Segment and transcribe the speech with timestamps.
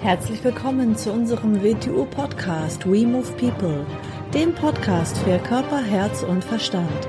[0.00, 3.84] Herzlich willkommen zu unserem WTU-Podcast We Move People,
[4.32, 7.08] dem Podcast für Körper, Herz und Verstand.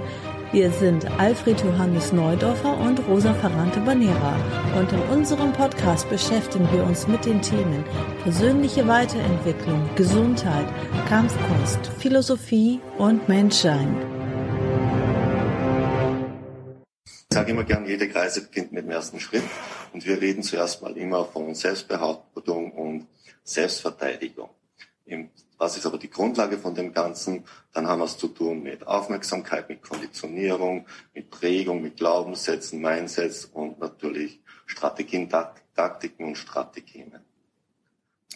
[0.51, 4.36] Wir sind Alfred Johannes Neudorfer und Rosa Ferrante Banera
[4.75, 7.83] und in unserem Podcast beschäftigen wir uns mit den Themen
[8.24, 10.65] persönliche Weiterentwicklung, Gesundheit,
[11.08, 13.96] Kampfkunst, Philosophie und Menschsein.
[17.05, 19.44] Ich sage immer gern, jede Kreise beginnt mit dem ersten Schritt
[19.94, 23.07] und wir reden zuerst mal immer von Selbstbehauptung und
[23.43, 24.49] Selbstverteidigung.
[25.57, 27.43] Was ist aber die Grundlage von dem Ganzen?
[27.73, 33.45] Dann haben wir es zu tun mit Aufmerksamkeit, mit Konditionierung, mit Prägung, mit Glaubenssätzen, Mindsets
[33.45, 37.13] und natürlich Strategien, Taktiken und Strategien.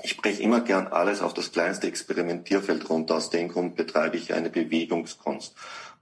[0.01, 3.15] Ich spreche immer gern alles auf das kleinste Experimentierfeld runter.
[3.15, 5.55] Aus dem Grund betreibe ich eine Bewegungskunst.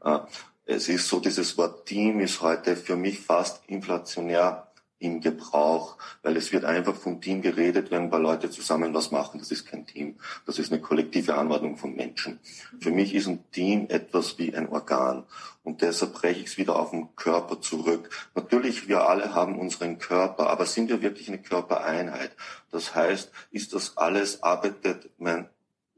[0.03, 0.19] Äh,
[0.65, 4.70] es ist so, dieses Wort Team ist heute für mich fast inflationär
[5.01, 9.11] im Gebrauch, weil es wird einfach vom Team geredet, wenn ein paar Leute zusammen was
[9.11, 9.39] machen.
[9.39, 10.19] Das ist kein Team.
[10.45, 12.39] Das ist eine kollektive Anordnung von Menschen.
[12.79, 15.25] Für mich ist ein Team etwas wie ein Organ.
[15.63, 18.09] Und deshalb breche ich es wieder auf den Körper zurück.
[18.35, 22.35] Natürlich, wir alle haben unseren Körper, aber sind wir wirklich eine Körpereinheit?
[22.71, 25.49] Das heißt, ist das alles, arbeitet mein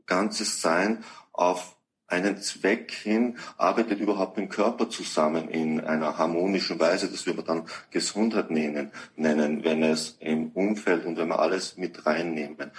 [0.06, 1.76] ganzes Sein auf
[2.14, 7.34] einen Zweck hin, arbeitet überhaupt mit dem Körper zusammen in einer harmonischen Weise, das wir
[7.34, 12.72] dann Gesundheit nennen, nennen, wenn es im Umfeld und wenn wir alles mit reinnehmen.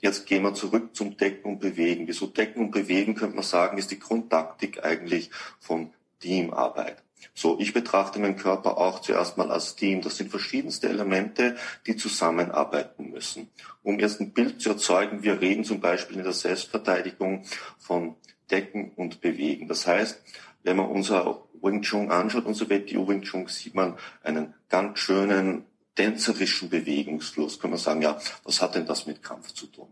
[0.00, 2.08] Jetzt gehen wir zurück zum Decken und Bewegen.
[2.08, 7.02] Wieso Decken und Bewegen, könnte man sagen, ist die Grundtaktik eigentlich von Teamarbeit.
[7.34, 10.02] So, ich betrachte meinen Körper auch zuerst mal als Team.
[10.02, 13.48] Das sind verschiedenste Elemente, die zusammenarbeiten müssen.
[13.84, 17.44] Um jetzt ein Bild zu erzeugen, wir reden zum Beispiel in der Selbstverteidigung
[17.78, 18.16] von
[18.50, 19.68] decken und bewegen.
[19.68, 20.20] Das heißt,
[20.62, 25.64] wenn man unser Wing Chun anschaut, unser WTO Wing Chun, sieht man einen ganz schönen
[25.94, 27.58] tänzerischen Bewegungsfluss.
[27.58, 29.88] Kann man sagen, ja, was hat denn das mit Kampf zu tun?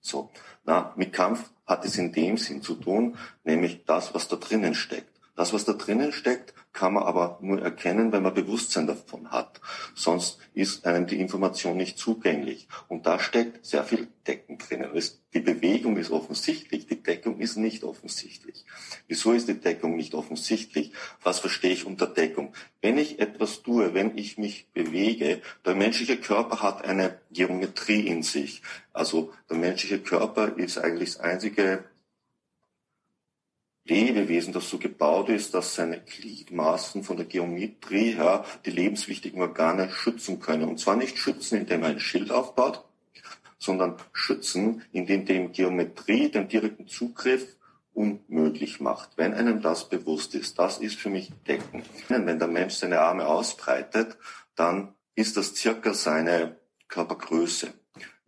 [0.00, 0.30] So,
[0.64, 4.74] na, mit Kampf hat es in dem Sinn zu tun, nämlich das, was da drinnen
[4.74, 5.11] steckt.
[5.34, 9.60] Das, was da drinnen steckt, kann man aber nur erkennen, wenn man Bewusstsein davon hat.
[9.94, 12.68] Sonst ist einem die Information nicht zugänglich.
[12.88, 14.90] Und da steckt sehr viel Decken drinnen.
[15.34, 18.64] Die Bewegung ist offensichtlich, die Deckung ist nicht offensichtlich.
[19.08, 20.92] Wieso ist die Deckung nicht offensichtlich?
[21.22, 22.54] Was verstehe ich unter Deckung?
[22.80, 28.22] Wenn ich etwas tue, wenn ich mich bewege, der menschliche Körper hat eine Geometrie in
[28.22, 28.62] sich.
[28.92, 31.84] Also der menschliche Körper ist eigentlich das einzige
[33.84, 39.90] Lebewesen, das so gebaut ist, dass seine Gliedmaßen von der Geometrie her die lebenswichtigen Organe
[39.90, 40.68] schützen können.
[40.68, 42.84] Und zwar nicht schützen, indem er ein Schild aufbaut,
[43.58, 47.56] sondern schützen, indem dem Geometrie den direkten Zugriff
[47.92, 49.10] unmöglich macht.
[49.16, 51.82] Wenn einem das bewusst ist, das ist für mich Decken.
[52.08, 54.16] Wenn der Mensch seine Arme ausbreitet,
[54.54, 56.56] dann ist das circa seine
[56.88, 57.74] Körpergröße.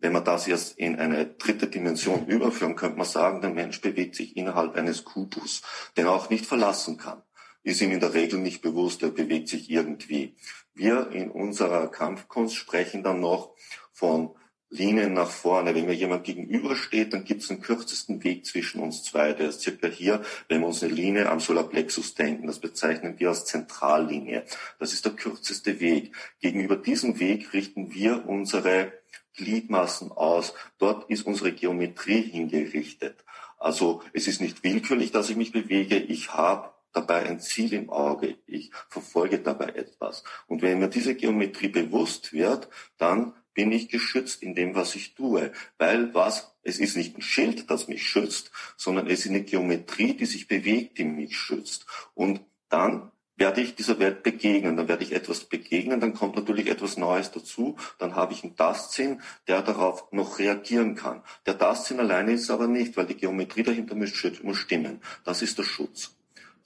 [0.05, 4.13] Wenn man das jetzt in eine dritte Dimension überführen, könnte man sagen, der Mensch bewegt
[4.13, 5.63] sich innerhalb eines Kubus,
[5.97, 7.23] den er auch nicht verlassen kann.
[7.63, 10.35] Ist ihm in der Regel nicht bewusst, er bewegt sich irgendwie.
[10.75, 13.55] Wir in unserer Kampfkunst sprechen dann noch
[13.93, 14.35] von
[14.69, 15.73] Linien nach vorne.
[15.73, 19.33] Wenn mir jemand gegenübersteht, dann gibt es den kürzesten Weg zwischen uns zwei.
[19.33, 22.45] Der ist circa hier, wenn wir uns eine Linie am Solarplexus denken.
[22.45, 24.43] Das bezeichnen wir als Zentrallinie.
[24.77, 26.13] Das ist der kürzeste Weg.
[26.41, 28.91] Gegenüber diesem Weg richten wir unsere
[29.35, 30.53] Gliedmaßen aus.
[30.77, 33.23] Dort ist unsere Geometrie hingerichtet.
[33.57, 35.97] Also es ist nicht willkürlich, dass ich mich bewege.
[35.97, 38.37] Ich habe dabei ein Ziel im Auge.
[38.47, 40.23] Ich verfolge dabei etwas.
[40.47, 45.15] Und wenn mir diese Geometrie bewusst wird, dann bin ich geschützt in dem, was ich
[45.15, 45.51] tue.
[45.77, 46.55] Weil was?
[46.61, 50.47] Es ist nicht ein Schild, das mich schützt, sondern es ist eine Geometrie, die sich
[50.47, 51.85] bewegt, die mich schützt.
[52.13, 56.69] Und dann werde ich dieser Welt begegnen, dann werde ich etwas begegnen, dann kommt natürlich
[56.69, 61.21] etwas Neues dazu, dann habe ich einen Tastsinn, der darauf noch reagieren kann.
[61.45, 65.01] Der Tastsinn alleine ist aber nicht, weil die Geometrie dahinter muss stimmen.
[65.25, 66.15] Das ist der Schutz.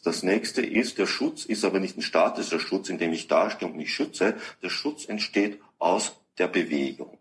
[0.03, 3.67] Das nächste ist, der Schutz ist aber nicht ein statischer Schutz, in dem ich dastehe
[3.67, 4.35] und mich schütze.
[4.63, 7.17] Der Schutz entsteht aus der Bewegung.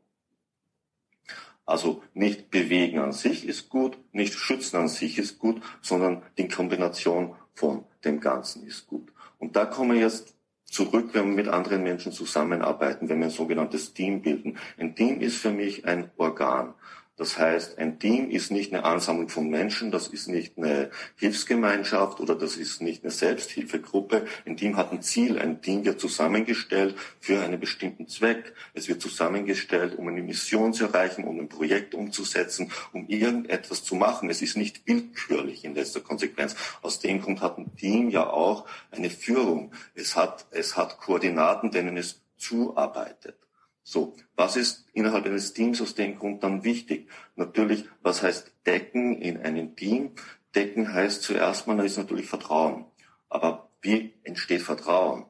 [1.67, 6.49] Also nicht bewegen an sich ist gut, nicht schützen an sich ist gut, sondern die
[6.49, 9.13] Kombination von dem Ganzen ist gut.
[9.39, 13.31] Und da kommen wir jetzt zurück, wenn wir mit anderen Menschen zusammenarbeiten, wenn wir ein
[13.31, 14.59] sogenanntes Team bilden.
[14.77, 16.75] Ein Team ist für mich ein Organ.
[17.19, 22.21] Das heißt, ein Team ist nicht eine Ansammlung von Menschen, das ist nicht eine Hilfsgemeinschaft
[22.21, 24.25] oder das ist nicht eine Selbsthilfegruppe.
[24.47, 28.55] Ein Team hat ein Ziel, ein Team wird zusammengestellt für einen bestimmten Zweck.
[28.73, 33.97] Es wird zusammengestellt, um eine Mission zu erreichen, um ein Projekt umzusetzen, um irgendetwas zu
[33.97, 34.31] machen.
[34.31, 36.55] Es ist nicht willkürlich in letzter Konsequenz.
[36.83, 39.73] Aus dem Grund hat ein Team ja auch eine Führung.
[39.97, 43.48] Es hat, es hat Koordinaten, denen es zuarbeitet.
[43.91, 47.09] So, was ist innerhalb eines Teams aus dem Grund dann wichtig?
[47.37, 50.11] Natürlich, was heißt decken in einem Team?
[50.55, 52.85] Decken heißt zuerst mal, da ist natürlich Vertrauen.
[53.31, 55.25] Aber wie entsteht Vertrauen?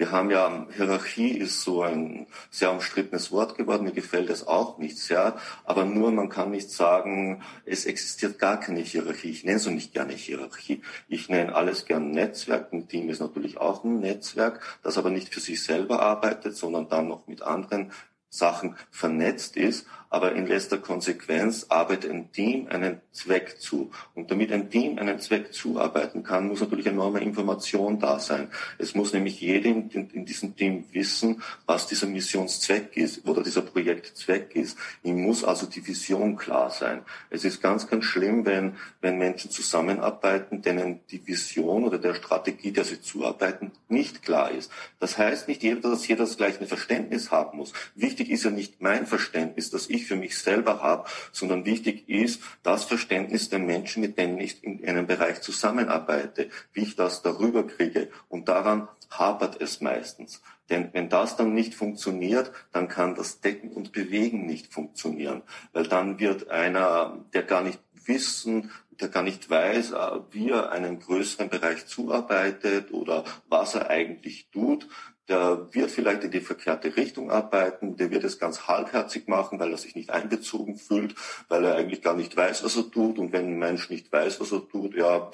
[0.00, 4.78] Wir haben ja, Hierarchie ist so ein sehr umstrittenes Wort geworden, mir gefällt es auch
[4.78, 5.36] nicht sehr,
[5.66, 9.28] aber nur man kann nicht sagen, es existiert gar keine Hierarchie.
[9.28, 10.80] Ich nenne so nicht gerne Hierarchie.
[11.08, 12.72] Ich nenne alles gern Netzwerk.
[12.72, 16.88] Ein Team ist natürlich auch ein Netzwerk, das aber nicht für sich selber arbeitet, sondern
[16.88, 17.92] dann noch mit anderen
[18.30, 23.92] Sachen vernetzt ist, aber in letzter Konsequenz arbeitet ein Team einen Zweck zu.
[24.14, 28.48] Und damit ein Team einen Zweck zuarbeiten kann, muss natürlich enorme Information da sein.
[28.78, 33.62] Es muss nämlich jeder in, in, diesem Team wissen, was dieser Missionszweck ist oder dieser
[33.62, 34.76] Projektzweck ist.
[35.04, 37.02] Ihm muss also die Vision klar sein.
[37.30, 42.72] Es ist ganz, ganz schlimm, wenn, wenn Menschen zusammenarbeiten, denen die Vision oder der Strategie,
[42.72, 44.72] der sie zuarbeiten, nicht klar ist.
[44.98, 47.72] Das heißt nicht, dass jeder das gleiche Verständnis haben muss.
[47.94, 52.42] Wichtig ist ja nicht mein Verständnis, das ich für mich selber habe, sondern wichtig ist
[52.62, 57.66] das Verständnis der Menschen, mit denen ich in einem Bereich zusammenarbeite, wie ich das darüber
[57.66, 58.08] kriege.
[58.28, 60.42] Und daran hapert es meistens.
[60.68, 65.42] Denn wenn das dann nicht funktioniert, dann kann das Decken und Bewegen nicht funktionieren.
[65.72, 68.70] Weil dann wird einer, der gar nicht wissen,
[69.00, 69.96] der gar nicht weiß, äh,
[70.30, 74.88] wie er einen größeren Bereich zuarbeitet oder was er eigentlich tut,
[75.30, 79.70] der wird vielleicht in die verkehrte Richtung arbeiten, der wird es ganz halbherzig machen, weil
[79.70, 81.14] er sich nicht einbezogen fühlt,
[81.48, 83.18] weil er eigentlich gar nicht weiß, was er tut.
[83.18, 85.30] Und wenn ein Mensch nicht weiß, was er tut, ja,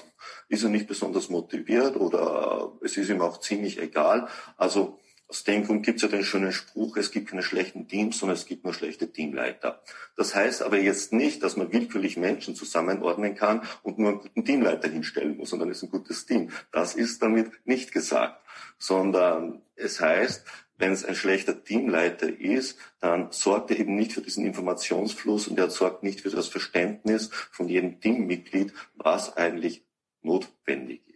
[0.49, 4.29] ist er nicht besonders motiviert oder es ist ihm auch ziemlich egal.
[4.59, 4.99] Also
[5.29, 8.37] aus dem Grund gibt es ja den schönen Spruch, es gibt keine schlechten Teams, sondern
[8.37, 9.83] es gibt nur schlechte Teamleiter.
[10.17, 14.45] Das heißt aber jetzt nicht, dass man willkürlich Menschen zusammenordnen kann und nur einen guten
[14.45, 16.51] Teamleiter hinstellen muss und dann ist ein gutes Team.
[16.71, 18.41] Das ist damit nicht gesagt
[18.79, 20.47] sondern es heißt,
[20.79, 25.59] wenn es ein schlechter Teamleiter ist, dann sorgt er eben nicht für diesen Informationsfluss und
[25.59, 29.85] er sorgt nicht für das Verständnis von jedem Teammitglied, was eigentlich
[30.23, 31.01] notwendig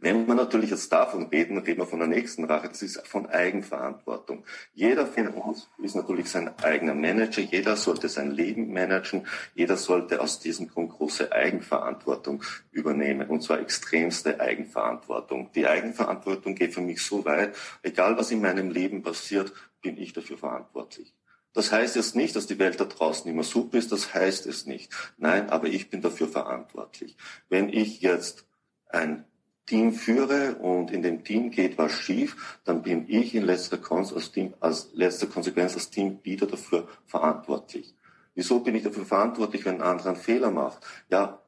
[0.00, 3.26] Wenn wir natürlich jetzt davon reden, reden wir von der nächsten Rache, das ist von
[3.26, 4.44] Eigenverantwortung.
[4.72, 10.20] Jeder von uns ist natürlich sein eigener Manager, jeder sollte sein Leben managen, jeder sollte
[10.20, 15.50] aus diesem Grund große Eigenverantwortung übernehmen, und zwar extremste Eigenverantwortung.
[15.54, 20.12] Die Eigenverantwortung geht für mich so weit, egal was in meinem Leben passiert, bin ich
[20.12, 21.14] dafür verantwortlich.
[21.52, 24.66] Das heißt jetzt nicht, dass die Welt da draußen immer super ist, das heißt es
[24.66, 24.92] nicht.
[25.16, 27.16] Nein, aber ich bin dafür verantwortlich.
[27.48, 28.46] Wenn ich jetzt
[28.88, 29.24] ein
[29.66, 34.30] Team führe und in dem Team geht was schief, dann bin ich in letzter, als
[34.30, 37.94] Team, als letzter Konsequenz als Team wieder dafür verantwortlich.
[38.34, 40.84] Wieso bin ich dafür verantwortlich, wenn ein anderer einen Fehler macht?
[41.08, 41.42] Ja,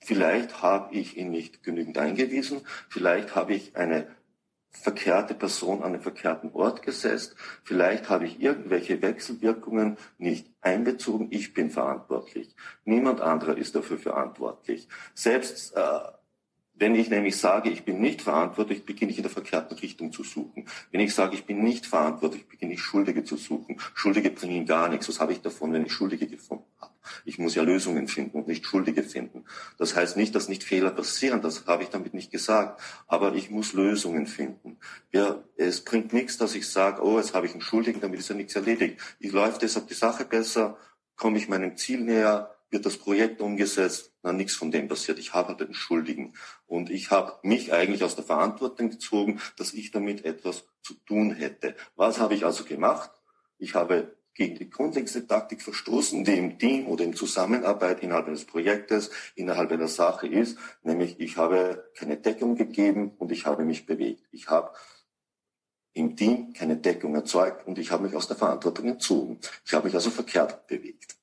[0.00, 4.06] vielleicht habe ich ihn nicht genügend eingewiesen, vielleicht habe ich eine
[4.70, 11.54] verkehrte Person an den verkehrten Ort gesetzt, vielleicht habe ich irgendwelche Wechselwirkungen nicht einbezogen, ich
[11.54, 12.54] bin verantwortlich.
[12.84, 14.88] Niemand anderer ist dafür verantwortlich.
[15.14, 16.00] Selbst äh,
[16.74, 20.24] wenn ich nämlich sage, ich bin nicht verantwortlich, beginne ich in der verkehrten Richtung zu
[20.24, 20.66] suchen.
[20.90, 23.78] Wenn ich sage, ich bin nicht verantwortlich, beginne ich Schuldige zu suchen.
[23.94, 25.08] Schuldige bringen gar nichts.
[25.08, 26.92] Was habe ich davon, wenn ich Schuldige gefunden habe?
[27.24, 29.44] Ich muss ja Lösungen finden und nicht Schuldige finden.
[29.78, 32.80] Das heißt nicht, dass nicht Fehler passieren, das habe ich damit nicht gesagt.
[33.06, 34.78] Aber ich muss Lösungen finden.
[35.12, 38.28] Ja, es bringt nichts, dass ich sage, oh, jetzt habe ich einen Schuldigen, damit ist
[38.28, 38.98] ja nichts erledigt.
[39.20, 40.76] Ich läuft deshalb die Sache besser,
[41.16, 45.18] komme ich meinem Ziel näher, wird das Projekt umgesetzt, na nichts von dem passiert.
[45.18, 46.32] Ich habe halt den Schuldigen.
[46.66, 51.32] Und ich habe mich eigentlich aus der Verantwortung gezogen, dass ich damit etwas zu tun
[51.32, 51.76] hätte.
[51.94, 53.10] Was habe ich also gemacht?
[53.58, 58.46] Ich habe gegen die grundlegende Taktik verstoßen, die im Team oder in Zusammenarbeit innerhalb eines
[58.46, 63.84] Projektes, innerhalb einer Sache ist, nämlich ich habe keine Deckung gegeben und ich habe mich
[63.84, 64.26] bewegt.
[64.32, 64.72] Ich habe
[65.92, 69.38] im Team keine Deckung erzeugt und ich habe mich aus der Verantwortung entzogen.
[69.66, 71.16] Ich habe mich also verkehrt bewegt.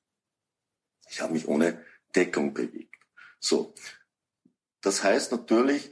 [1.10, 2.96] Ich habe mich ohne Deckung bewegt.
[3.40, 3.74] So.
[4.80, 5.90] Das heißt natürlich,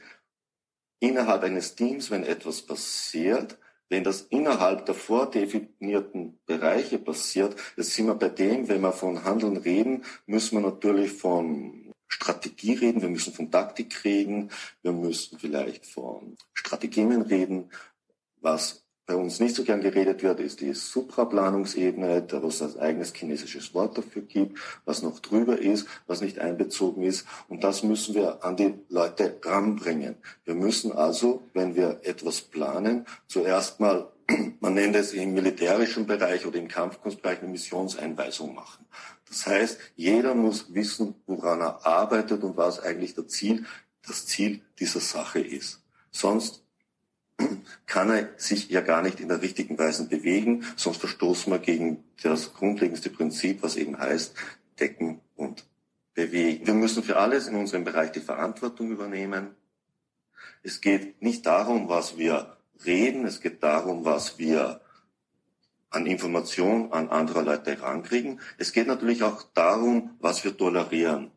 [1.00, 3.58] innerhalb eines Teams, wenn etwas passiert,
[3.90, 9.24] wenn das innerhalb der vordefinierten Bereiche passiert, jetzt sind wir bei dem, wenn wir von
[9.24, 14.50] Handeln reden, müssen wir natürlich von Strategie reden, wir müssen von Taktik reden,
[14.82, 17.70] wir müssen vielleicht von Strategien reden,
[18.36, 23.14] was bei uns nicht so gern geredet wird, ist die Supraplanungsebene, wo es ein eigenes
[23.14, 27.26] chinesisches Wort dafür gibt, was noch drüber ist, was nicht einbezogen ist.
[27.48, 30.16] Und das müssen wir an die Leute ranbringen.
[30.44, 34.12] Wir müssen also, wenn wir etwas planen, zuerst mal,
[34.60, 38.84] man nennt es im militärischen Bereich oder im Kampfkunstbereich eine Missionseinweisung machen.
[39.26, 43.64] Das heißt, jeder muss wissen, woran er arbeitet und was eigentlich das Ziel,
[44.06, 45.82] das Ziel dieser Sache ist.
[46.10, 46.62] Sonst
[47.86, 52.04] kann er sich ja gar nicht in der richtigen Weise bewegen, sonst verstoßen wir gegen
[52.22, 54.34] das grundlegendste Prinzip, was eben heißt,
[54.78, 55.64] decken und
[56.14, 56.66] bewegen.
[56.66, 59.54] Wir müssen für alles in unserem Bereich die Verantwortung übernehmen.
[60.62, 64.80] Es geht nicht darum, was wir reden, es geht darum, was wir
[65.90, 68.40] an Information an andere Leute herankriegen.
[68.58, 71.30] Es geht natürlich auch darum, was wir tolerieren.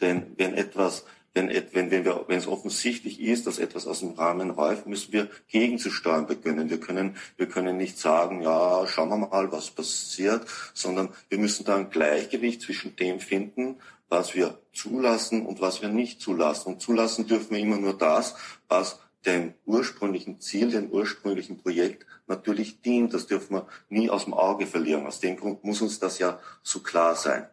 [0.00, 4.12] Denn wenn etwas wenn, wenn, wenn, wir, wenn es offensichtlich ist, dass etwas aus dem
[4.12, 6.70] Rahmen läuft, müssen wir gegenzusteuern beginnen.
[6.70, 11.64] Wir können, wir können nicht sagen, ja, schauen wir mal, was passiert, sondern wir müssen
[11.64, 13.76] da ein Gleichgewicht zwischen dem finden,
[14.08, 16.74] was wir zulassen und was wir nicht zulassen.
[16.74, 18.34] Und zulassen dürfen wir immer nur das,
[18.68, 23.14] was dem ursprünglichen Ziel, dem ursprünglichen Projekt natürlich dient.
[23.14, 25.06] Das dürfen wir nie aus dem Auge verlieren.
[25.06, 27.46] Aus dem Grund muss uns das ja so klar sein.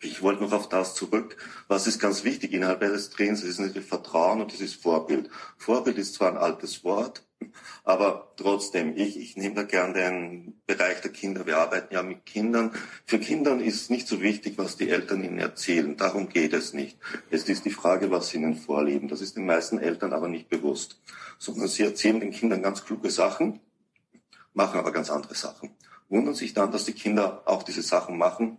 [0.00, 1.36] Ich wollte noch auf das zurück.
[1.68, 3.40] Was ist ganz wichtig innerhalb eines Trainings?
[3.40, 5.30] Das ist natürlich Vertrauen und das ist Vorbild.
[5.56, 7.24] Vorbild ist zwar ein altes Wort,
[7.84, 11.46] aber trotzdem, ich, ich nehme da gern den Bereich der Kinder.
[11.46, 12.72] Wir arbeiten ja mit Kindern.
[13.04, 15.96] Für Kindern ist nicht so wichtig, was die Eltern ihnen erzählen.
[15.96, 16.98] Darum geht es nicht.
[17.30, 19.08] Es ist die Frage, was sie ihnen vorleben.
[19.08, 21.00] Das ist den meisten Eltern aber nicht bewusst.
[21.38, 23.60] Sondern sie erzählen den Kindern ganz kluge Sachen,
[24.52, 25.70] machen aber ganz andere Sachen.
[26.08, 28.58] Wundern sich dann, dass die Kinder auch diese Sachen machen,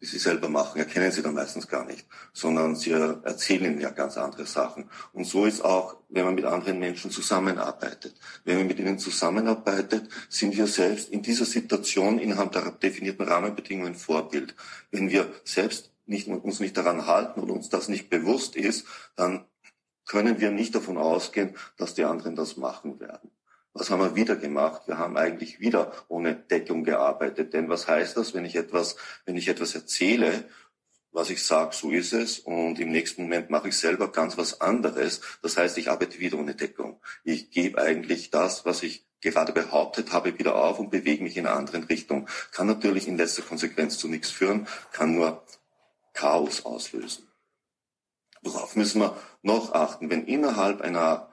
[0.00, 4.16] die sie selber machen, erkennen sie dann meistens gar nicht, sondern sie erzählen ja ganz
[4.16, 4.88] andere Sachen.
[5.12, 8.14] Und so ist auch, wenn man mit anderen Menschen zusammenarbeitet.
[8.44, 13.94] Wenn man mit ihnen zusammenarbeitet, sind wir selbst in dieser Situation innerhalb der definierten Rahmenbedingungen
[13.94, 14.54] Vorbild.
[14.90, 19.44] Wenn wir selbst nicht, uns nicht daran halten und uns das nicht bewusst ist, dann
[20.06, 23.30] können wir nicht davon ausgehen, dass die anderen das machen werden.
[23.72, 24.82] Was haben wir wieder gemacht?
[24.86, 27.52] Wir haben eigentlich wieder ohne Deckung gearbeitet.
[27.52, 28.96] Denn was heißt das, wenn ich etwas,
[29.26, 30.44] wenn ich etwas erzähle,
[31.12, 34.60] was ich sage, so ist es, und im nächsten Moment mache ich selber ganz was
[34.60, 35.20] anderes.
[35.42, 37.00] Das heißt, ich arbeite wieder ohne Deckung.
[37.24, 41.46] Ich gebe eigentlich das, was ich gerade behauptet habe, wieder auf und bewege mich in
[41.46, 42.28] einer anderen Richtung.
[42.52, 45.44] Kann natürlich in letzter Konsequenz zu nichts führen, kann nur
[46.12, 47.28] Chaos auslösen.
[48.42, 50.10] Worauf müssen wir noch achten?
[50.10, 51.29] Wenn innerhalb einer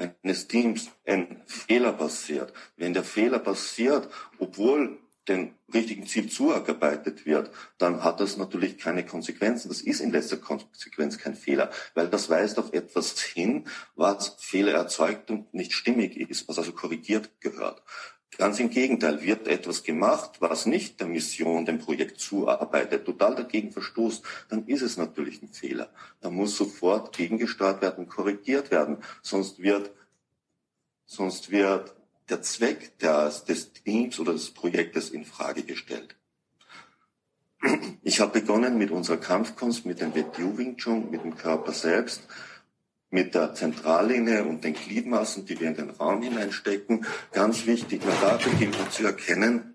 [0.00, 7.50] eines Teams ein Fehler passiert, wenn der Fehler passiert, obwohl dem richtigen Ziel zugearbeitet wird,
[7.78, 9.68] dann hat das natürlich keine Konsequenzen.
[9.68, 14.72] Das ist in letzter Konsequenz kein Fehler, weil das weist auf etwas hin, was Fehler
[14.72, 17.82] erzeugt und nicht stimmig ist, was also korrigiert gehört.
[18.40, 23.70] Ganz im Gegenteil, wird etwas gemacht, was nicht der Mission, dem Projekt zuarbeitet, total dagegen
[23.70, 25.90] verstoßt, dann ist es natürlich ein Fehler.
[26.22, 28.96] Da muss sofort gegengesteuert werden, korrigiert werden.
[29.20, 29.90] Sonst wird,
[31.04, 31.94] sonst wird
[32.30, 36.16] der Zweck des, des Teams oder des Projektes in Frage gestellt.
[38.02, 42.22] Ich habe begonnen mit unserer Kampfkunst, mit dem WTU Wing Chun, mit dem Körper selbst
[43.10, 47.04] mit der Zentrallinie und den Gliedmaßen, die wir in den Raum hineinstecken.
[47.32, 49.74] Ganz wichtig, man da beginnt man zu erkennen,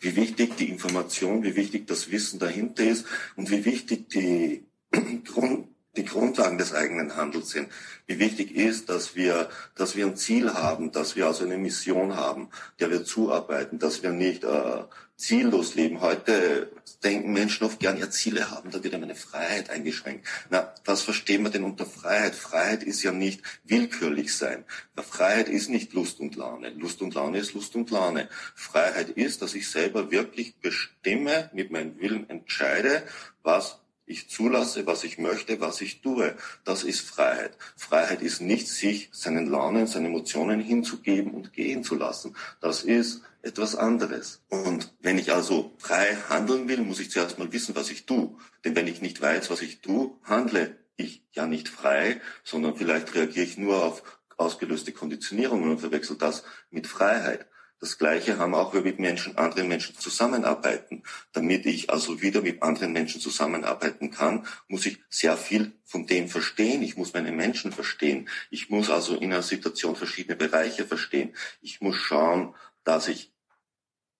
[0.00, 4.64] wie wichtig die Information, wie wichtig das Wissen dahinter ist und wie wichtig die,
[5.24, 7.68] Grund, die Grundlagen des eigenen Handels sind.
[8.06, 12.16] Wie wichtig ist, dass wir, dass wir ein Ziel haben, dass wir also eine Mission
[12.16, 12.48] haben,
[12.80, 14.84] der wir zuarbeiten, dass wir nicht äh,
[15.16, 16.00] ziellos leben.
[16.00, 16.70] Heute
[17.02, 20.26] denken Menschen oft gern, ja, Ziele haben, da wird meine Freiheit eingeschränkt.
[20.50, 22.34] Na, was verstehen wir denn unter Freiheit?
[22.34, 24.64] Freiheit ist ja nicht willkürlich sein.
[24.96, 26.70] Freiheit ist nicht Lust und Laune.
[26.70, 28.28] Lust und Laune ist Lust und Laune.
[28.54, 33.04] Freiheit ist, dass ich selber wirklich bestimme, mit meinem Willen entscheide,
[33.42, 36.36] was ich zulasse, was ich möchte, was ich tue.
[36.64, 37.56] Das ist Freiheit.
[37.76, 42.36] Freiheit ist nicht, sich seinen Launen, seinen Emotionen hinzugeben und gehen zu lassen.
[42.60, 44.42] Das ist etwas anderes.
[44.48, 48.34] Und wenn ich also frei handeln will, muss ich zuerst mal wissen, was ich tue.
[48.64, 53.14] Denn wenn ich nicht weiß, was ich tue, handle ich ja nicht frei, sondern vielleicht
[53.14, 54.02] reagiere ich nur auf
[54.36, 57.46] ausgelöste Konditionierungen und verwechsel das mit Freiheit.
[57.84, 61.02] Das Gleiche haben auch wir mit Menschen, anderen Menschen zusammenarbeiten.
[61.34, 66.30] Damit ich also wieder mit anderen Menschen zusammenarbeiten kann, muss ich sehr viel von dem
[66.30, 66.82] verstehen.
[66.82, 68.26] Ich muss meine Menschen verstehen.
[68.48, 71.34] Ich muss also in einer Situation verschiedene Bereiche verstehen.
[71.60, 73.33] Ich muss schauen, dass ich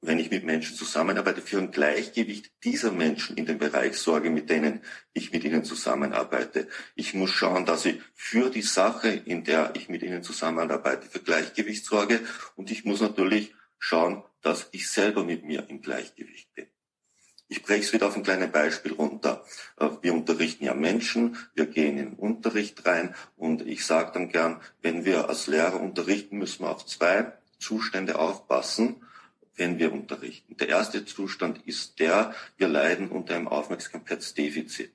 [0.06, 4.50] wenn ich mit Menschen zusammenarbeite, für ein Gleichgewicht dieser Menschen in dem Bereich sorge, mit
[4.50, 4.82] denen
[5.12, 6.68] ich mit ihnen zusammenarbeite.
[6.94, 11.20] Ich muss schauen, dass ich für die Sache, in der ich mit ihnen zusammenarbeite, für
[11.20, 12.20] Gleichgewicht sorge.
[12.56, 16.66] Und ich muss natürlich schauen, dass ich selber mit mir im Gleichgewicht bin.
[17.48, 19.44] Ich breche es wieder auf ein kleines Beispiel runter.
[19.78, 24.28] Äh, wir unterrichten ja Menschen, wir gehen in den Unterricht rein und ich sage dann
[24.28, 29.02] gern, wenn wir als Lehrer unterrichten, müssen wir auf zwei Zustände aufpassen
[29.56, 30.56] wenn wir unterrichten.
[30.56, 34.92] Der erste Zustand ist der, wir leiden unter einem Aufmerksamkeitsdefizit.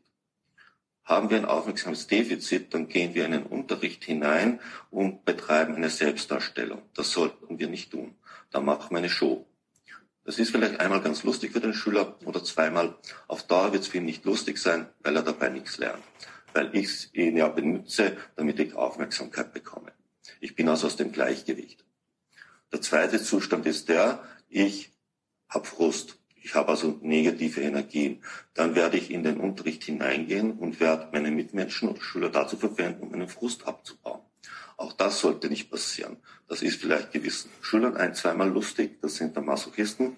[1.04, 4.60] Haben wir ein Aufmerksamkeitsdefizit, dann gehen wir in den Unterricht hinein
[4.92, 6.82] und betreiben eine Selbstdarstellung.
[6.94, 8.16] Das sollten wir nicht tun.
[8.52, 9.46] Da machen wir eine Show.
[10.26, 12.96] Das ist vielleicht einmal ganz lustig für den Schüler oder zweimal.
[13.28, 16.04] Auf Dauer wird es für ihn nicht lustig sein, weil er dabei nichts lernt.
[16.54, 19.92] Weil ich ihn ja benutze, damit ich Aufmerksamkeit bekomme.
[20.40, 21.84] Ich bin also aus dem Gleichgewicht.
[22.72, 24.92] Der zweite Zustand ist der, ich
[25.48, 26.18] habe Frust.
[26.42, 28.24] Ich habe also negative Energien.
[28.54, 33.04] Dann werde ich in den Unterricht hineingehen und werde meine Mitmenschen oder Schüler dazu verwenden,
[33.04, 34.22] um meinen Frust abzubauen.
[34.78, 36.18] Auch das sollte nicht passieren.
[36.48, 40.16] Das ist vielleicht gewissen Schülern ein, zweimal lustig, das sind der Masochisten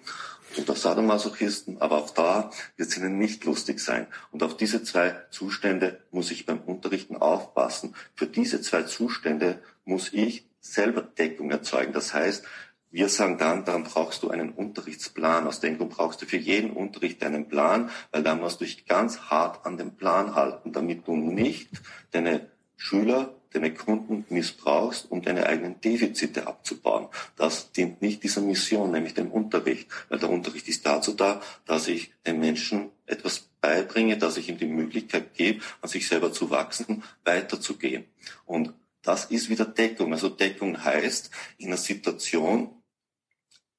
[0.58, 4.06] oder Sadomasochisten, aber auch da wird es ihnen nicht lustig sein.
[4.30, 7.94] Und auf diese zwei Zustände muss ich beim Unterrichten aufpassen.
[8.14, 11.92] Für diese zwei Zustände muss ich selber Deckung erzeugen.
[11.92, 12.44] Das heißt,
[12.92, 15.46] wir sagen dann, dann brauchst du einen Unterrichtsplan.
[15.46, 18.86] Aus dem Grund brauchst du für jeden Unterricht einen Plan, weil dann musst du dich
[18.86, 21.70] ganz hart an den Plan halten, damit du nicht
[22.10, 27.08] deine Schüler, deine Kunden missbrauchst, um deine eigenen Defizite abzubauen.
[27.36, 31.88] Das dient nicht dieser Mission, nämlich dem Unterricht, weil der Unterricht ist dazu da, dass
[31.88, 36.50] ich den Menschen etwas beibringe, dass ich ihm die Möglichkeit gebe, an sich selber zu
[36.50, 38.04] wachsen, weiterzugehen.
[38.44, 40.12] Und das ist wieder Deckung.
[40.12, 42.81] Also Deckung heißt, in einer Situation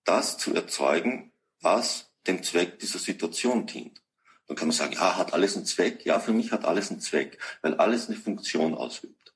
[0.04, 1.32] das zu erzeugen,
[1.62, 4.02] was dem Zweck dieser Situation dient.
[4.48, 6.06] Dann kann man sagen, ja, hat alles einen Zweck?
[6.06, 9.34] Ja, für mich hat alles einen Zweck, weil alles eine Funktion ausübt.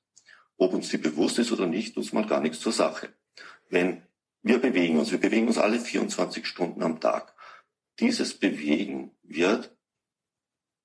[0.56, 3.12] Ob uns die bewusst ist oder nicht, tut mal gar nichts zur Sache.
[3.70, 4.02] Wenn
[4.42, 7.34] wir bewegen uns, wir bewegen uns alle 24 Stunden am Tag.
[8.00, 9.74] Dieses Bewegen wird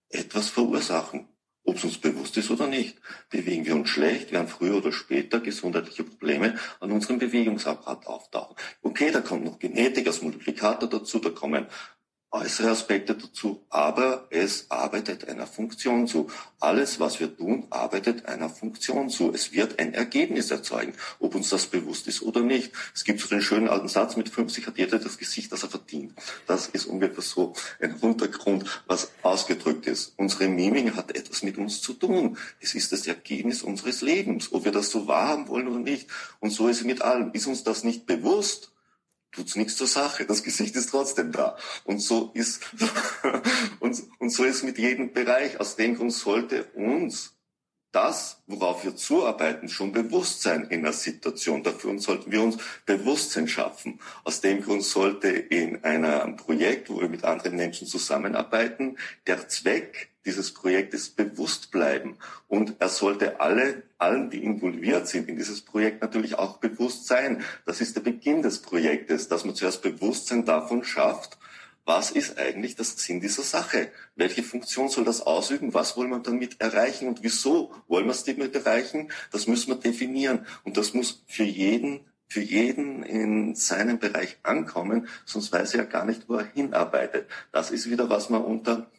[0.10, 1.28] etwas verursachen
[1.63, 2.98] ob es uns bewusst ist oder nicht.
[3.29, 8.55] Bewegen wir uns schlecht, werden früher oder später gesundheitliche Probleme an unserem Bewegungsapparat auftauchen.
[8.82, 11.67] Okay, da kommt noch Genetik als Multiplikator dazu, da kommen
[12.34, 16.30] äußere Aspekte dazu, aber es arbeitet einer Funktion zu.
[16.60, 19.32] Alles, was wir tun, arbeitet einer Funktion zu.
[19.32, 22.72] Es wird ein Ergebnis erzeugen, ob uns das bewusst ist oder nicht.
[22.96, 25.69] Es gibt so den schönen alten Satz, mit 50 hat jeder das Gesicht, das er
[25.69, 26.13] verdient.
[26.48, 30.13] Das ist ungefähr so ein Untergrund, was ausgedrückt ist.
[30.17, 32.38] Unsere Mimik hat etwas mit uns zu tun.
[32.60, 36.08] Es ist das Ergebnis unseres Lebens, ob wir das so wahrhaben wollen oder nicht.
[36.39, 37.32] Und so ist es mit allem.
[37.34, 38.74] Ist uns das nicht bewusst,
[39.34, 40.26] tut's nichts zur Sache.
[40.26, 41.58] Das Gesicht ist trotzdem da.
[41.84, 42.62] Und so ist,
[43.80, 45.60] und, und so ist mit jedem Bereich.
[45.60, 47.36] Aus dem Grund sollte uns
[47.93, 51.63] das, worauf wir zuarbeiten, schon Bewusstsein in der Situation.
[51.63, 53.99] Dafür sollten wir uns Bewusstsein schaffen.
[54.23, 60.10] Aus dem Grund sollte in einem Projekt, wo wir mit anderen Menschen zusammenarbeiten, der Zweck
[60.25, 62.17] dieses Projektes bewusst bleiben.
[62.47, 67.43] Und er sollte alle, allen, die involviert sind in dieses Projekt, natürlich auch bewusst sein.
[67.65, 71.38] Das ist der Beginn des Projektes, dass man zuerst Bewusstsein davon schafft,
[71.86, 73.91] was ist eigentlich das Sinn dieser Sache?
[74.15, 75.74] Welche Funktion soll das ausüben?
[75.74, 77.08] Was wollen wir damit erreichen?
[77.08, 79.12] Und wieso wollen wir es damit erreichen?
[79.32, 80.46] Das müssen wir definieren.
[80.63, 85.89] Und das muss für jeden, für jeden in seinem Bereich ankommen, sonst weiß er ja
[85.89, 87.28] gar nicht, wo er hinarbeitet.
[87.52, 88.89] Das ist wieder, was man unter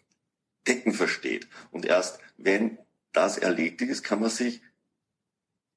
[0.66, 1.49] Decken versteht.
[1.70, 2.79] Und erst wenn
[3.12, 4.61] das erledigt ist, kann man sich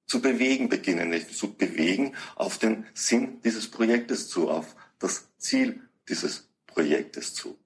[0.07, 5.81] zu bewegen beginnen, nicht zu bewegen auf den Sinn dieses Projektes zu, auf das Ziel
[6.07, 6.46] dieses
[6.77, 7.57] Projektes zu.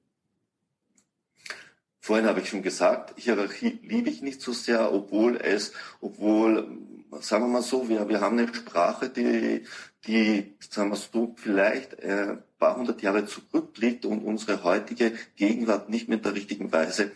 [2.00, 6.78] Vorhin habe ich schon gesagt, Hierarchie liebe ich nicht so sehr, obwohl es, obwohl,
[7.19, 9.65] sagen wir mal so, wir, wir haben eine Sprache, die,
[10.08, 16.08] die, sagen wir so, vielleicht äh, paar hundert Jahre zurückliegt und unsere heutige Gegenwart nicht
[16.08, 17.12] in der richtigen Weise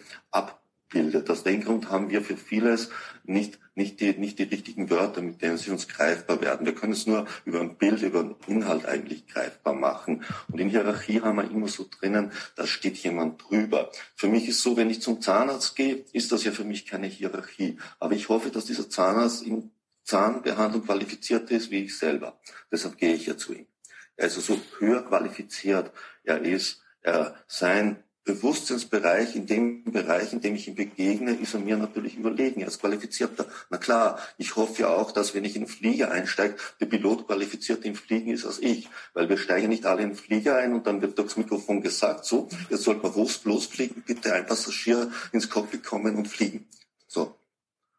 [0.85, 1.29] abbildet.
[1.29, 2.89] Aus dem Grund haben wir für vieles
[3.23, 6.65] nicht, nicht, die, nicht die richtigen Wörter, mit denen sie uns greifbar werden.
[6.65, 10.23] Wir können es nur über ein Bild, über einen Inhalt eigentlich greifbar machen.
[10.47, 13.91] Und in Hierarchie haben wir immer so drinnen, da steht jemand drüber.
[14.15, 17.07] Für mich ist so, wenn ich zum Zahnarzt gehe, ist das ja für mich keine
[17.07, 17.77] Hierarchie.
[17.99, 19.71] Aber ich hoffe, dass dieser Zahnarzt in
[20.03, 22.39] Zahnbehandlung qualifiziert ist wie ich selber.
[22.71, 23.65] Deshalb gehe ich ja zu ihm
[24.17, 25.91] also so höher qualifiziert
[26.23, 26.81] er ist.
[27.01, 32.17] Er, sein Bewusstseinsbereich, in dem Bereich, in dem ich ihm begegne, ist er mir natürlich
[32.17, 32.61] überlegen.
[32.61, 33.45] Er ist qualifizierter.
[33.69, 37.27] Na klar, ich hoffe ja auch, dass wenn ich in den Flieger einsteige, der Pilot
[37.27, 38.89] qualifiziert im Fliegen ist als ich.
[39.13, 42.25] Weil wir steigen nicht alle in den Flieger ein und dann wird durchs Mikrofon gesagt,
[42.25, 46.67] so, jetzt sollte man bloß fliegen, bitte ein Passagier ins Cockpit kommen und fliegen.
[47.07, 47.35] So,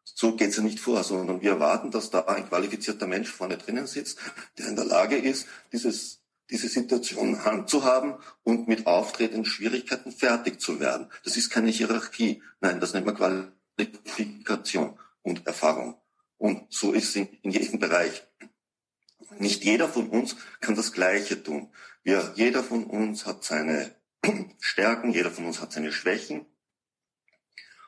[0.03, 3.57] so geht es ja nicht vor, sondern wir erwarten, dass da ein qualifizierter Mensch vorne
[3.57, 4.19] drinnen sitzt,
[4.57, 10.79] der in der Lage ist, dieses, diese Situation handzuhaben und mit auftretenden Schwierigkeiten fertig zu
[10.79, 11.09] werden.
[11.23, 12.41] Das ist keine Hierarchie.
[12.61, 15.99] Nein, das nennt man Qualifikation und Erfahrung.
[16.37, 18.23] Und so ist es in, in jedem Bereich.
[19.39, 21.69] Nicht jeder von uns kann das Gleiche tun.
[22.03, 23.95] Wir, jeder von uns hat seine
[24.59, 26.45] Stärken, jeder von uns hat seine Schwächen.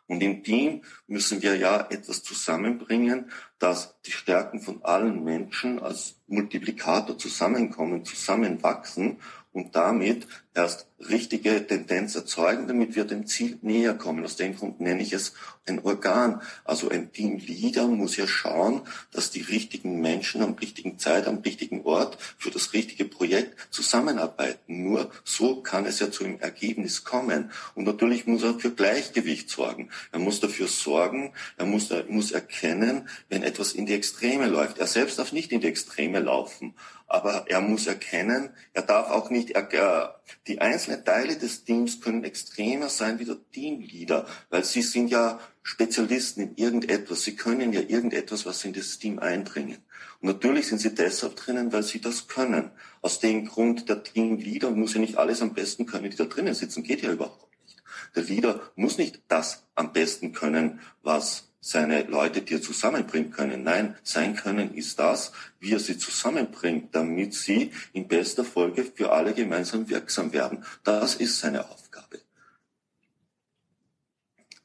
[0.10, 6.16] Und im Team müssen wir ja etwas zusammenbringen, dass die Stärken von allen Menschen als
[6.26, 9.20] Multiplikator zusammenkommen, zusammenwachsen
[9.54, 10.28] und damit
[10.60, 14.26] erst richtige Tendenz erzeugen, damit wir dem Ziel näher kommen.
[14.26, 15.34] Aus dem Grund nenne ich es
[15.66, 16.42] ein Organ.
[16.66, 18.82] Also ein Teamleader muss ja schauen,
[19.14, 24.84] dass die richtigen Menschen am richtigen Zeit, am richtigen Ort für das richtige Projekt zusammenarbeiten.
[24.84, 27.52] Nur so kann es ja zu einem Ergebnis kommen.
[27.76, 29.90] Und natürlich muss er für Gleichgewicht sorgen.
[30.12, 34.80] Er muss dafür sorgen, er muss, er muss erkennen, wenn etwas in die Extreme läuft.
[34.80, 36.76] Er selbst darf nicht in die Extreme laufen
[37.10, 42.24] aber er muss erkennen, er darf auch nicht, er, die einzelnen Teile des Teams können
[42.24, 47.82] extremer sein wie der Teamleader, weil sie sind ja Spezialisten in irgendetwas, sie können ja
[47.82, 49.78] irgendetwas, was sie in das Team einbringen.
[50.22, 52.72] Und natürlich sind sie deshalb drinnen, weil sie das können.
[53.02, 56.56] Aus dem Grund, der Teamleader muss ja nicht alles am besten können, die da drinnen
[56.56, 57.82] sitzen, geht ja überhaupt nicht.
[58.16, 63.64] Der Leader muss nicht das am besten können, was seine Leute, die er zusammenbringen können.
[63.64, 69.12] Nein, sein Können ist das, wie er sie zusammenbringt, damit sie in bester Folge für
[69.12, 70.64] alle gemeinsam wirksam werden.
[70.84, 72.22] Das ist seine Aufgabe.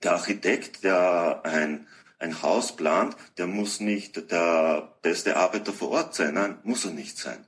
[0.02, 1.86] Der Architekt, der ein,
[2.18, 6.34] ein Haus plant, der muss nicht der beste Arbeiter vor Ort sein.
[6.34, 7.44] Nein, muss er nicht sein.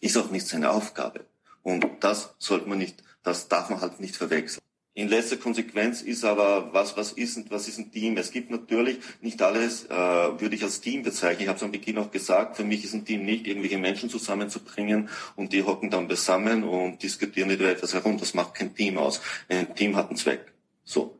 [0.00, 1.26] Ist auch nicht seine Aufgabe.
[1.62, 4.63] Und das sollte man nicht, das darf man halt nicht verwechseln.
[4.96, 8.16] In letzter Konsequenz ist aber, was, was ist, was ist ein Team?
[8.16, 11.42] Es gibt natürlich nicht alles, äh, würde ich als Team bezeichnen.
[11.42, 14.08] Ich habe es am Beginn auch gesagt, für mich ist ein Team nicht, irgendwelche Menschen
[14.08, 18.18] zusammenzubringen und die hocken dann beisammen und diskutieren über etwas herum.
[18.18, 19.20] Das macht kein Team aus.
[19.48, 20.52] Ein Team hat einen Zweck.
[20.84, 21.18] So.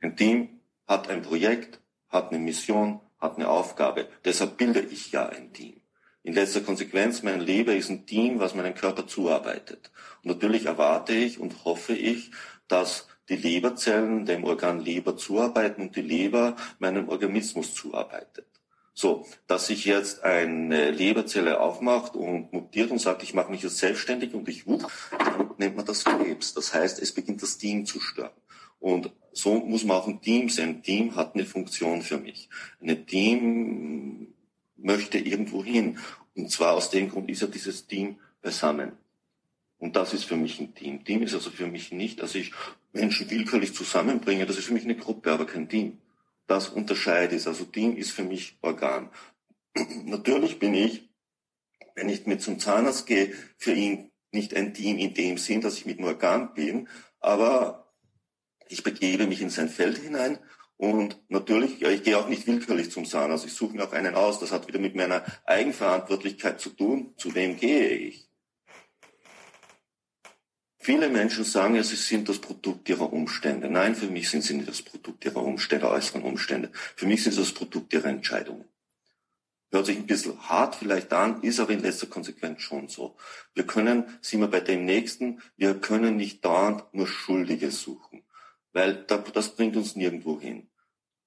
[0.00, 0.48] Ein Team
[0.88, 4.08] hat ein Projekt, hat eine Mission, hat eine Aufgabe.
[4.24, 5.80] Deshalb bilde ich ja ein Team.
[6.24, 9.90] In letzter Konsequenz, mein Leber ist ein Team, was meinem Körper zuarbeitet.
[10.22, 12.30] Und natürlich erwarte ich und hoffe ich,
[12.74, 18.46] dass die Leberzellen dem Organ Leber zuarbeiten und die Leber meinem Organismus zuarbeitet.
[18.92, 23.78] So, dass sich jetzt eine Leberzelle aufmacht und mutiert und sagt, ich mache mich jetzt
[23.78, 26.52] selbstständig und ich wuch, dann nennt man das Krebs.
[26.54, 28.40] Das heißt, es beginnt das Team zu sterben.
[28.80, 30.70] Und so muss man auch ein Team sein.
[30.70, 32.48] Ein Team hat eine Funktion für mich.
[32.82, 34.34] Ein Team
[34.76, 35.98] möchte irgendwo hin.
[36.34, 38.92] Und zwar aus dem Grund ist ja dieses Team beisammen.
[39.84, 41.04] Und das ist für mich ein Team.
[41.04, 42.52] Team ist also für mich nicht, dass ich
[42.94, 44.46] Menschen willkürlich zusammenbringe.
[44.46, 45.98] Das ist für mich eine Gruppe, aber kein Team.
[46.46, 47.46] Das unterscheidet es.
[47.46, 49.10] Also Team ist für mich Organ.
[50.06, 51.10] Natürlich bin ich,
[51.94, 55.76] wenn ich mit zum Zahnarzt gehe, für ihn nicht ein Team in dem Sinn, dass
[55.76, 56.88] ich mit einem Organ bin,
[57.20, 57.92] aber
[58.70, 60.38] ich begebe mich in sein Feld hinein
[60.78, 63.44] und natürlich, ja, ich gehe auch nicht willkürlich zum Zahnarzt.
[63.44, 64.40] Ich suche mir auch einen aus.
[64.40, 67.12] Das hat wieder mit meiner Eigenverantwortlichkeit zu tun.
[67.18, 68.23] Zu wem gehe ich?
[70.84, 73.70] Viele Menschen sagen ja, sie sind das Produkt ihrer Umstände.
[73.70, 76.70] Nein, für mich sind sie nicht das Produkt ihrer Umstände, äußeren Umstände.
[76.74, 78.66] Für mich sind sie das Produkt ihrer Entscheidungen.
[79.70, 83.16] Hört sich ein bisschen hart vielleicht an, ist aber in letzter Konsequenz schon so.
[83.54, 88.22] Wir können, sind wir bei dem Nächsten, wir können nicht dauernd nur Schuldige suchen,
[88.74, 90.68] weil das bringt uns nirgendwo hin.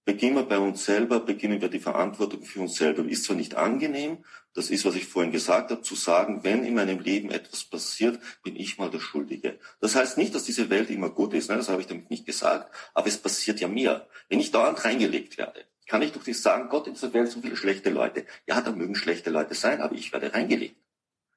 [0.07, 3.03] Beginnen wir bei uns selber, beginnen wir die Verantwortung für uns selber.
[3.03, 6.75] Ist zwar nicht angenehm, das ist, was ich vorhin gesagt habe, zu sagen, wenn in
[6.75, 9.59] meinem Leben etwas passiert, bin ich mal der Schuldige.
[9.81, 11.57] Das heißt nicht, dass diese Welt immer gut ist, ne?
[11.57, 14.07] das habe ich damit nicht gesagt, aber es passiert ja mir.
[14.29, 17.41] Wenn ich dauernd reingelegt werde, kann ich doch nicht sagen, Gott, in dieser Welt so
[17.41, 18.25] viele schlechte Leute.
[18.47, 20.77] Ja, da mögen schlechte Leute sein, aber ich werde reingelegt.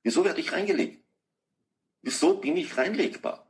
[0.05, 1.03] Wieso werde ich reingelegt?
[2.03, 3.50] Wieso bin ich reinlegbar?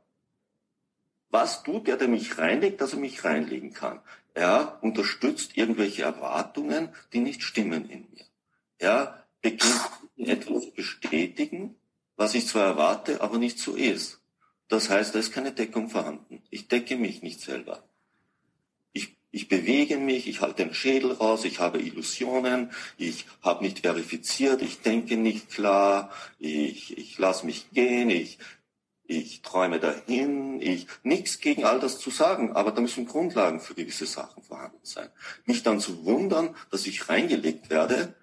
[1.31, 4.01] Was tut der, der mich reinlegt, dass er mich reinlegen kann?
[4.33, 8.25] Er unterstützt irgendwelche Erwartungen, die nicht stimmen in mir.
[8.77, 11.75] Er beginnt etwas bestätigen,
[12.15, 14.21] was ich zwar erwarte, aber nicht so ist.
[14.67, 16.43] Das heißt, da ist keine Deckung vorhanden.
[16.49, 17.83] Ich decke mich nicht selber.
[18.93, 23.79] Ich, ich bewege mich, ich halte den Schädel raus, ich habe Illusionen, ich habe nicht
[23.79, 28.37] verifiziert, ich denke nicht klar, ich, ich lasse mich gehen, ich
[29.11, 33.73] ich träume dahin, ich nichts gegen all das zu sagen, aber da müssen Grundlagen für
[33.73, 35.09] gewisse Sachen vorhanden sein.
[35.45, 38.15] Mich dann zu wundern, dass ich reingelegt werde,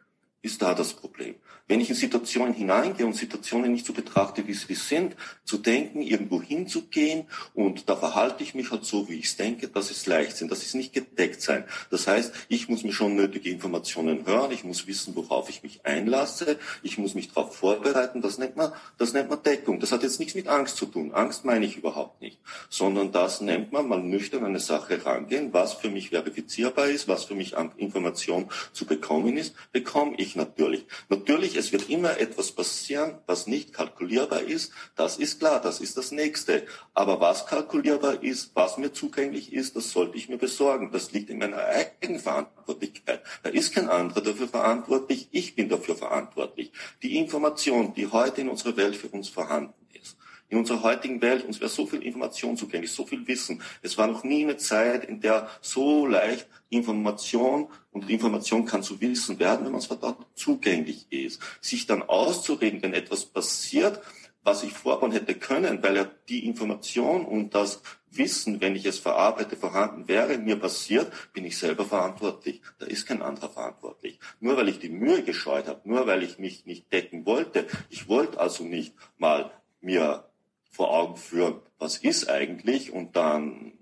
[0.42, 1.34] ist da das Problem.
[1.66, 6.00] Wenn ich in Situationen hineingehe und Situationen nicht so betrachte, wie sie sind, zu denken,
[6.00, 10.06] irgendwo hinzugehen und da verhalte ich mich halt so, wie ich es denke, das ist
[10.06, 11.64] Leichtsinn, das ist nicht gedeckt sein.
[11.90, 15.84] Das heißt, ich muss mir schon nötige Informationen hören, ich muss wissen, worauf ich mich
[15.84, 19.78] einlasse, ich muss mich darauf vorbereiten, das nennt man, das nennt man Deckung.
[19.78, 21.12] Das hat jetzt nichts mit Angst zu tun.
[21.12, 22.38] Angst meine ich überhaupt nicht,
[22.70, 27.08] sondern das nennt man, man nüchtern an eine Sache rangehen, was für mich verifizierbar ist,
[27.08, 30.86] was für mich an Information zu bekommen ist, bekomme ich ich natürlich.
[31.08, 34.72] Natürlich, es wird immer etwas passieren, was nicht kalkulierbar ist.
[34.94, 36.66] Das ist klar, das ist das Nächste.
[36.94, 40.92] Aber was kalkulierbar ist, was mir zugänglich ist, das sollte ich mir besorgen.
[40.92, 43.22] Das liegt in meiner eigenen Verantwortlichkeit.
[43.42, 45.28] Da ist kein anderer dafür verantwortlich.
[45.32, 46.70] Ich bin dafür verantwortlich.
[47.02, 50.17] Die Information, die heute in unserer Welt für uns vorhanden ist,
[50.48, 53.62] in unserer heutigen Welt, uns wäre so viel Information zugänglich, so viel Wissen.
[53.82, 59.00] Es war noch nie eine Zeit, in der so leicht Information und Information kann zu
[59.00, 61.40] Wissen werden, wenn man es dort zugänglich ist.
[61.60, 64.00] Sich dann auszureden, wenn etwas passiert,
[64.42, 68.98] was ich vorbauen hätte können, weil ja die Information und das Wissen, wenn ich es
[68.98, 72.62] verarbeite, vorhanden wäre, mir passiert, bin ich selber verantwortlich.
[72.78, 74.18] Da ist kein anderer verantwortlich.
[74.40, 78.08] Nur weil ich die Mühe gescheut habe, nur weil ich mich nicht decken wollte, ich
[78.08, 80.27] wollte also nicht mal mir
[80.70, 83.78] vor Augen führen, was ist eigentlich und dann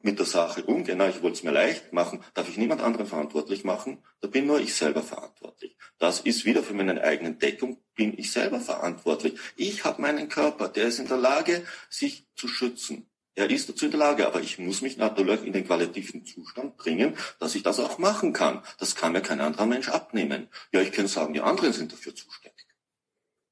[0.00, 0.98] mit der Sache umgehen.
[0.98, 4.46] Na, ich wollte es mir leicht machen, darf ich niemand anderen verantwortlich machen, da bin
[4.46, 5.76] nur ich selber verantwortlich.
[5.98, 9.38] Das ist wieder für meine eigene Deckung, bin ich selber verantwortlich.
[9.56, 13.10] Ich habe meinen Körper, der ist in der Lage, sich zu schützen.
[13.34, 16.76] Er ist dazu in der Lage, aber ich muss mich natürlich in den qualitativen Zustand
[16.76, 18.62] bringen, dass ich das auch machen kann.
[18.78, 20.48] Das kann mir kein anderer Mensch abnehmen.
[20.72, 22.67] Ja, ich kann sagen, die anderen sind dafür zuständig.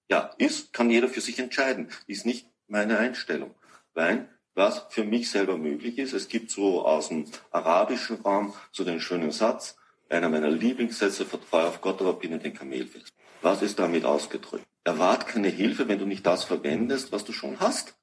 [0.09, 1.89] Ja, ist, kann jeder für sich entscheiden.
[2.07, 3.55] Ist nicht meine Einstellung.
[3.95, 8.85] Weil, was für mich selber möglich ist, es gibt so aus dem arabischen Raum so
[8.85, 9.77] den schönen Satz,
[10.09, 13.13] einer meiner Lieblingssätze, vertraue auf Gott, aber binde den Kamel fest.
[13.43, 14.65] Was ist damit ausgedrückt?
[14.85, 17.97] Erwart keine Hilfe, wenn du nicht das verwendest, was du schon hast.